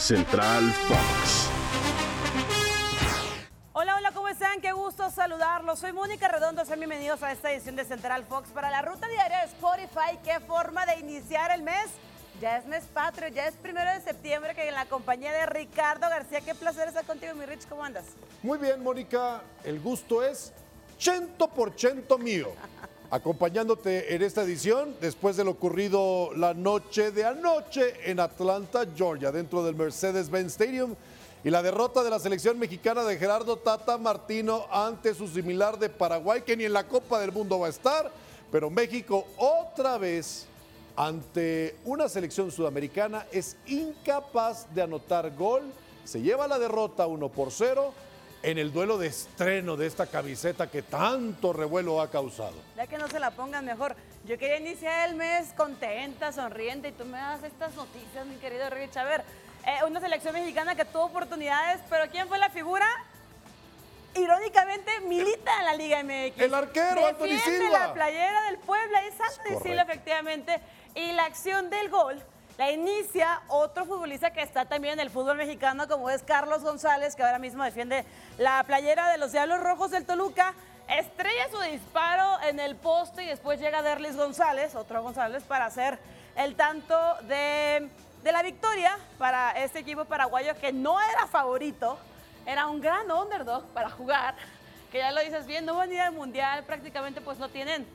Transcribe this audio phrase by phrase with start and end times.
[0.00, 1.50] Central Fox.
[3.74, 4.62] Hola, hola, ¿cómo están?
[4.62, 5.78] Qué gusto saludarlos.
[5.78, 9.40] Soy Mónica Redondo, sean bienvenidos a esta edición de Central Fox para la ruta diaria
[9.40, 10.18] de Spotify.
[10.24, 11.88] Qué forma de iniciar el mes.
[12.40, 16.08] Ya es mes patrio, ya es primero de septiembre que en la compañía de Ricardo
[16.08, 16.40] García.
[16.40, 17.68] Qué placer estar contigo, mi Rich.
[17.68, 18.06] ¿Cómo andas?
[18.42, 19.42] Muy bien, Mónica.
[19.64, 20.54] El gusto es
[20.96, 22.48] ciento por ciento mío.
[23.12, 29.32] Acompañándote en esta edición, después de lo ocurrido la noche de anoche en Atlanta, Georgia,
[29.32, 30.94] dentro del Mercedes-Benz Stadium,
[31.42, 35.88] y la derrota de la selección mexicana de Gerardo Tata Martino ante su similar de
[35.88, 38.12] Paraguay, que ni en la Copa del Mundo va a estar,
[38.52, 40.46] pero México otra vez
[40.94, 45.62] ante una selección sudamericana es incapaz de anotar gol,
[46.04, 47.92] se lleva la derrota 1 por 0
[48.42, 52.54] en el duelo de estreno de esta camiseta que tanto revuelo ha causado.
[52.76, 53.96] Ya que no se la pongan mejor.
[54.24, 58.68] Yo quería iniciar el mes contenta, sonriente, y tú me das estas noticias, mi querido
[58.70, 58.96] Rich.
[58.96, 59.24] A ver,
[59.66, 62.86] eh, una selección mexicana que tuvo oportunidades, pero ¿quién fue la figura?
[64.14, 66.40] Irónicamente, milita en la Liga MX.
[66.40, 67.78] El arquero, Anthony Silva.
[67.78, 69.62] la playera del Puebla, es Anthony.
[69.62, 70.60] Silva, efectivamente.
[70.94, 72.20] Y la acción del gol
[72.60, 77.16] la inicia otro futbolista que está también en el fútbol mexicano, como es Carlos González,
[77.16, 78.04] que ahora mismo defiende
[78.36, 80.52] la playera de los Diablos Rojos del Toluca.
[80.86, 85.98] Estrella su disparo en el poste y después llega Derlis González, otro González, para hacer
[86.36, 87.88] el tanto de,
[88.22, 91.96] de la victoria para este equipo paraguayo que no era favorito,
[92.44, 94.34] era un gran underdog para jugar,
[94.92, 97.86] que ya lo dices bien, no van a ir al mundial, prácticamente pues no tienen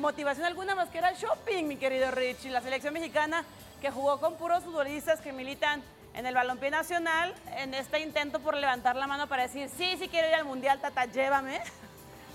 [0.00, 2.44] motivación alguna más que era el shopping, mi querido Rich.
[2.46, 3.44] Y la selección mexicana
[3.80, 5.82] que jugó con puros futbolistas que militan
[6.14, 10.08] en el balompié nacional, en este intento por levantar la mano para decir, sí, sí
[10.08, 11.60] quiero ir al mundial, tata, llévame.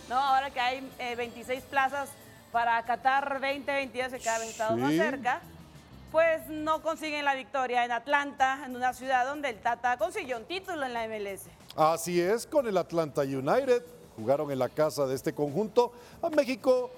[0.09, 2.09] No, ahora que hay eh, 26 plazas
[2.51, 4.97] para Qatar 2022, que cada vez estamos más Sí.
[4.97, 5.39] cerca,
[6.11, 10.45] pues no consiguen la victoria en Atlanta, en una ciudad donde el Tata consiguió un
[10.45, 11.43] título en la MLS.
[11.75, 13.83] Así es, con el Atlanta United,
[14.19, 15.91] jugaron en la casa de este conjunto.
[16.21, 16.91] A México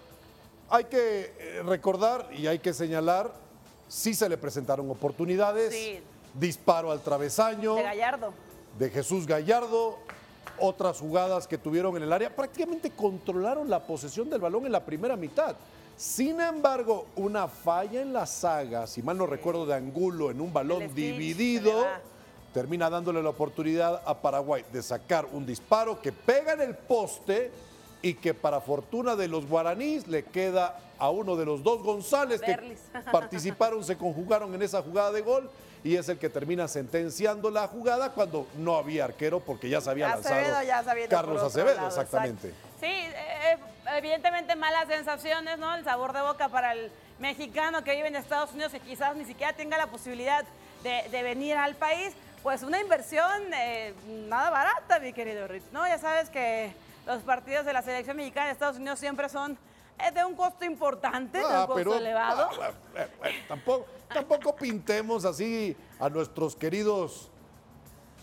[0.70, 3.32] hay que eh, recordar y hay que señalar,
[3.88, 6.00] sí se le presentaron oportunidades, Sí.
[6.34, 8.34] disparo al travesaño De Gallardo.
[8.80, 9.98] de Jesús Gallardo,
[10.60, 14.84] otras jugadas que tuvieron en el área, prácticamente controlaron la posesión del balón en la
[14.84, 15.56] primera mitad.
[15.98, 20.52] Sin embargo, una falla en la saga, si mal no recuerdo, de Angulo en un
[20.52, 21.86] balón dividido.
[22.54, 27.52] Termina dándole la oportunidad a Paraguay de sacar un disparo que pega en el poste
[28.02, 32.42] y que para fortuna de los guaraníes le queda a uno de los dos González
[32.42, 32.78] que
[33.12, 35.50] participaron, se conjugaron en esa jugada de gol
[35.84, 39.90] y es el que termina sentenciando la jugada cuando no había arquero porque ya se
[39.90, 42.50] había lanzado ya se había Carlos Acevedo, lado, exactamente.
[42.50, 42.68] exacto.
[42.80, 43.58] Sí, eh,
[43.98, 45.74] evidentemente malas sensaciones, ¿no?
[45.76, 49.26] El sabor de boca para el mexicano que vive en Estados Unidos, que quizás ni
[49.26, 50.44] siquiera tenga la posibilidad
[50.84, 52.14] de, de venir al país.
[52.44, 53.94] Pues una inversión eh,
[54.28, 55.88] nada barata, mi querido Rich, ¿no?
[55.88, 56.74] Ya sabes que
[57.06, 59.58] los partidos de la selección mexicana de Estados Unidos siempre son
[60.00, 62.50] eh, de un costo importante, de un Ah, costo elevado.
[62.60, 67.30] ah, ah, ah, tampoco, tampoco pintemos así a nuestros queridos,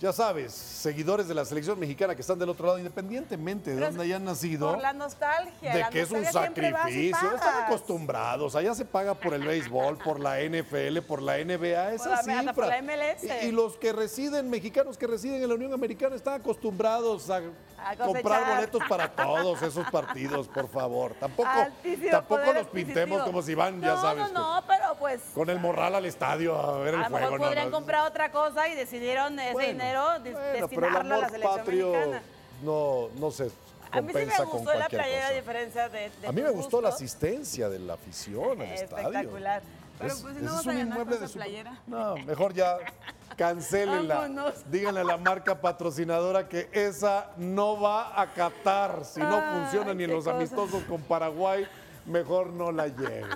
[0.00, 4.04] ya sabes, seguidores de la selección mexicana que están del otro lado, independientemente de dónde
[4.04, 4.70] hayan nacido.
[4.72, 5.72] Por la nostalgia.
[5.74, 7.34] de la que es un sacrificio.
[7.34, 8.54] Están acostumbrados.
[8.54, 11.94] Allá se paga por el béisbol, por la NFL, por la NBA.
[11.94, 12.52] Esa Por la- hasta cifra.
[12.54, 13.24] por la MLS.
[13.42, 17.40] Y, y los que residen, mexicanos que residen en la Unión Americana, están acostumbrados a,
[17.84, 21.14] A comprar boletos para todos esos partidos, por favor.
[21.18, 24.32] Tampoco, Altísimo tampoco los pintemos como si van, ya no, sabes.
[24.32, 25.20] No, no, pero pues.
[25.34, 27.38] Con el morral al estadio a ver el A lo mejor juego.
[27.38, 27.76] no, podrían no.
[27.76, 31.56] comprar otra cosa y decidieron ese Bueno, dinero bueno, pero el destinarlo a la selección
[31.58, 32.22] patrio mexicana.
[32.62, 33.50] no, no se
[33.90, 36.80] A mí sí me gustó la playera a diferencia de, de A mí me gustó
[36.82, 39.08] la asistencia de la afición al estadio.
[39.08, 39.62] Espectacular.
[39.98, 41.78] Pero Es- pues si no vas a ganar con esa playera.
[41.86, 42.76] No, mejor ya
[43.36, 44.14] cancelenla.
[44.16, 44.70] Vámonos.
[44.70, 49.04] Díganle a la marca patrocinadora que esa no va a Qatar.
[49.04, 50.36] Si no funciona ni en los cosa.
[50.36, 51.66] amistosos con Paraguay,
[52.08, 53.26] mejor no la lleven.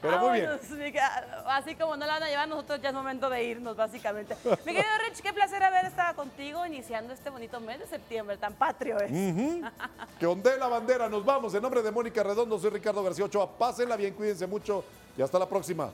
[0.00, 0.50] Pero muy bien.
[0.78, 1.44] Mica.
[1.46, 4.36] Así como no la van a llevar, nosotros ya es momento de irnos, básicamente.
[4.64, 8.54] Mi querido Rich, qué placer haber estado contigo iniciando este bonito mes de septiembre, tan
[8.54, 9.10] patrio es.
[10.18, 11.08] Que ondee la bandera.
[11.08, 11.54] Nos vamos.
[11.54, 13.50] En nombre de Mónica Redondo, soy Ricardo García Ochoa.
[13.58, 14.84] Pásenla bien, cuídense mucho
[15.16, 15.90] y hasta la próxima.